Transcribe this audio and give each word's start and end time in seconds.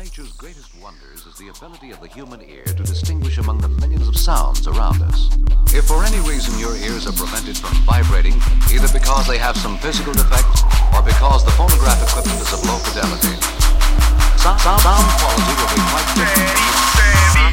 nature's 0.00 0.32
greatest 0.32 0.72
wonders 0.80 1.26
is 1.26 1.36
the 1.36 1.48
ability 1.48 1.90
of 1.90 2.00
the 2.00 2.08
human 2.08 2.40
ear 2.48 2.64
to 2.64 2.82
distinguish 2.88 3.36
among 3.36 3.58
the 3.58 3.68
millions 3.84 4.08
of 4.08 4.16
sounds 4.16 4.66
around 4.66 4.96
us. 5.02 5.28
If 5.76 5.84
for 5.92 6.02
any 6.08 6.16
reason 6.26 6.58
your 6.58 6.74
ears 6.76 7.06
are 7.06 7.12
prevented 7.12 7.58
from 7.58 7.76
vibrating, 7.84 8.32
either 8.72 8.88
because 8.96 9.28
they 9.28 9.36
have 9.36 9.58
some 9.58 9.76
physical 9.76 10.14
defect 10.14 10.48
or 10.96 11.04
because 11.04 11.44
the 11.44 11.52
phonograph 11.52 12.00
equipment 12.00 12.40
is 12.40 12.48
of 12.48 12.64
low 12.64 12.80
fidelity, 12.80 13.36
sound, 14.40 14.56
sound, 14.64 14.80
sound 14.80 15.04
quality 15.20 15.52
will 15.60 15.68
be 15.68 15.84
quite 15.92 16.08
different. 16.16 16.80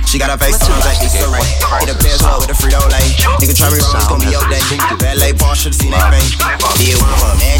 She 0.08 0.16
got 0.16 0.32
her 0.32 0.40
face 0.40 0.56
on 0.64 0.80
like 0.88 1.04
Issa 1.04 1.28
Rae. 1.28 1.44
Hit 1.84 1.92
a 1.92 2.00
Benz 2.00 2.24
with 2.24 2.48
a 2.48 2.56
Frito 2.56 2.80
Lay. 2.88 3.12
Nigga 3.44 3.52
try 3.60 3.68
me 3.68 3.84
wrong, 3.84 4.00
it's 4.00 4.08
gonna 4.08 4.24
be 4.24 4.32
your 4.32 4.48
day. 4.48 4.64
Ballet 5.04 5.36
bar 5.36 5.52
should've 5.52 5.76
seen 5.76 5.92
that 5.92 6.16
face. 6.16 6.32
Deal 6.80 6.96
with 6.96 7.12
her, 7.12 7.36
man, 7.44 7.60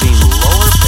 Seem 0.00 0.20
lower 0.20 0.87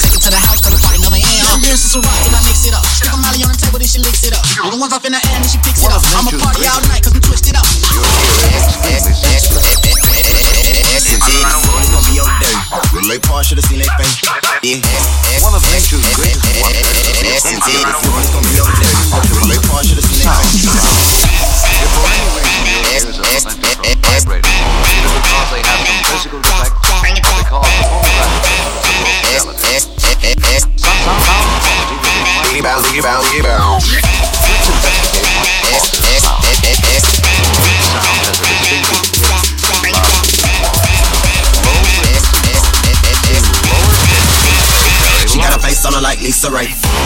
take 0.00 0.16
it 0.16 0.22
to 0.24 0.30
the 0.32 0.40
house, 0.40 0.60
cause 0.64 0.72
the 0.74 0.80
party 0.80 0.98
never 1.04 1.16
end. 1.20 1.28
Uh, 1.44 1.60
here's 1.64 1.80
some 1.84 2.00
rock 2.02 2.20
and 2.26 2.34
I 2.36 2.40
mix 2.48 2.64
it 2.64 2.74
up. 2.74 2.84
Stick 2.88 3.12
a 3.12 3.18
molly 3.20 3.44
on 3.44 3.52
the 3.52 3.58
table, 3.60 3.78
then 3.78 3.88
she 3.88 4.00
licks 4.00 4.24
it 4.24 4.32
up. 4.34 4.42
The 4.44 4.76
ones 4.80 4.92
off 4.96 5.04
in 5.04 5.12
the 5.12 5.20
air, 5.20 5.34
and 5.36 5.44
then 5.44 5.50
she 5.52 5.58
picks 5.60 5.80
it 5.82 5.88
One 5.88 5.94
up. 5.96 6.02
of 6.02 6.16
I'ma 6.16 6.30
party 6.40 6.64
all 6.66 6.80
greatest- 6.80 6.88
night, 6.90 7.02
cause 7.04 7.14
we 7.14 7.20
twist 7.20 7.44
it 7.48 7.56
up. 7.56 7.66
Your 7.92 8.00
ear 8.00 8.56
is 8.56 8.64
extremely 8.72 9.14
sensitive. 9.14 9.60
Ass 10.90 11.06
and 11.06 11.22
titties, 11.22 11.52
only 11.70 11.88
gonna 11.90 12.08
be 12.08 12.14
your 12.18 12.30
day. 12.40 12.54
Relay 12.92 13.18
part 13.22 13.46
should've 13.46 13.64
seen 13.64 13.78
that 13.80 13.92
face. 14.00 14.16
Yeah. 14.62 14.80
One 15.44 15.54
of 15.54 15.62
nature's 15.70 16.02
greatest 16.16 16.44
wonders 16.60 16.86
is 16.90 17.18
the 17.20 17.28
Ass 17.30 17.44
and 17.46 17.58
ability 17.60 17.84
titties, 17.84 18.10
only 18.10 18.28
gonna 18.30 18.48
be 18.48 18.54
your 18.58 18.70
day. 18.80 18.92
Relay 19.38 19.60
part 19.70 19.84
should've 19.86 20.04
seen 20.04 20.26
that 20.26 20.34
sounds 20.34 20.50
face. 20.50 20.66
around 20.66 20.90
us. 20.90 21.24
If 21.80 21.88
for 21.94 22.04
any 22.10 22.28
reason 22.36 22.49
a 32.60 32.72
She 45.26 45.38
got 45.38 45.52
low. 45.52 45.58
face 45.70 45.86
on 45.86 45.92
her 45.94 46.00
like 46.00 46.20
Lisa 46.20 46.50
Ray. 46.50 46.99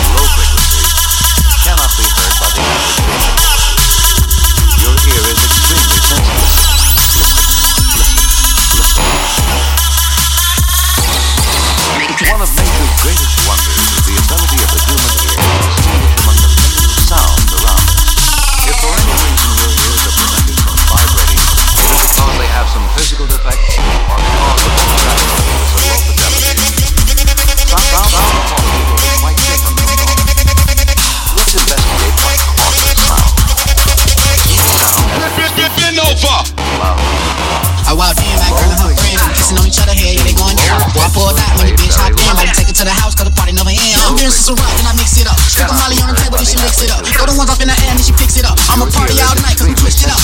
I 37.95 38.11
walked 38.11 38.19
in 38.19 38.27
like 38.43 38.51
girl 38.51 38.75
and 38.75 38.83
her 38.83 38.91
friends, 38.91 39.23
kissing 39.39 39.55
on 39.55 39.71
each 39.71 39.79
other, 39.79 39.95
yeah, 39.95 40.19
they 40.27 40.35
going 40.35 40.59
down. 40.59 40.83
Four 41.15 41.31
or 41.31 41.35
five 41.39 41.55
when 41.63 41.71
your 41.71 41.79
bitch 41.79 41.95
hop 41.95 42.11
in, 42.11 42.27
to 42.43 42.51
take 42.51 42.67
it 42.67 42.75
to 42.75 42.83
the 42.83 42.91
house, 42.91 43.15
cause 43.15 43.23
the 43.23 43.31
party 43.31 43.55
never 43.55 43.71
end. 43.71 43.95
I'm 44.03 44.19
here's 44.19 44.35
some 44.35 44.59
rock 44.59 44.75
and 44.83 44.91
I 44.91 44.99
mix 44.99 45.15
it 45.15 45.31
up. 45.31 45.39
Stick 45.39 45.71
a 45.71 45.75
molly 45.79 46.03
on 46.03 46.11
the 46.11 46.19
table, 46.19 46.35
then 46.35 46.43
she 46.43 46.59
licks 46.59 46.83
it 46.83 46.91
up. 46.91 47.07
Throw 47.07 47.31
the 47.31 47.39
ones 47.39 47.55
off 47.55 47.63
in 47.63 47.71
the 47.71 47.77
air, 47.87 47.95
and 47.95 48.03
she 48.03 48.11
picks 48.19 48.35
it 48.35 48.43
up. 48.51 48.59
I'ma 48.67 48.91
party 48.91 49.15
all 49.23 49.39
night, 49.47 49.55
cause 49.55 49.71
we 49.71 49.79
twist 49.79 50.03
it 50.03 50.11
up. 50.11 50.19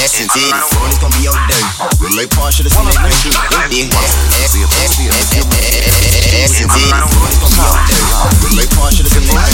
Ass 0.00 0.16
and 0.16 0.32
titties, 0.32 0.56
only 0.80 0.96
gonna 0.96 1.12
be 1.12 1.28
your 1.28 1.36
day. 1.44 1.60
Relay 2.00 2.24
part 2.32 2.56
should've 2.56 2.72
seen 2.72 2.80
One 2.80 2.88
of 2.88 2.96
that 2.96 3.04
the 3.04 3.20
the 3.68 3.84
ear 3.84 3.92
to 5.12 5.44
Ass 6.40 6.56
and 6.56 6.72
titties, 6.72 6.88
the 6.88 7.04
only 7.04 7.36
gonna 7.36 7.52
be 7.52 7.68
your 7.68 7.76
day. 7.84 8.00
Relay 8.48 8.64
part 8.72 8.96
should've 8.96 9.12
seen 9.12 9.28
that 9.28 9.47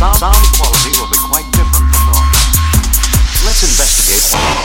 sound, 0.00 0.32
quality 0.56 0.88
will 0.96 1.10
be 1.12 1.20
quite 1.28 1.44
different 1.52 1.92
from 1.92 2.04
normal. 2.08 2.40
Let's 3.44 3.60
investigate 3.60 4.24
sound. 4.24 4.56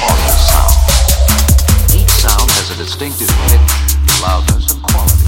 Each 1.92 2.08
sound 2.24 2.48
has 2.56 2.72
a 2.72 2.78
distinctive 2.80 3.28
pitch, 3.52 3.68
loudness, 4.24 4.72
and 4.72 4.82
quality. 4.82 5.28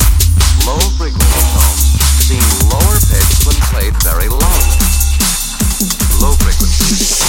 Low 0.64 0.80
frequency 0.96 1.44
tones 1.52 2.00
seem 2.24 2.46
lower 2.72 2.96
pitched 3.04 3.44
when 3.44 3.60
played 3.68 3.96
very 4.00 4.30
loud. 4.32 4.68
Low 6.24 6.32
frequency. 6.40 7.27